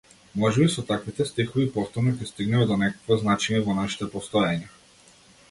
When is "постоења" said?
4.17-4.73